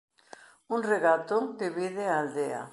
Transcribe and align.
Un 0.69 0.81
regato 0.81 1.53
divide 1.59 2.05
a 2.07 2.17
aldea. 2.17 2.61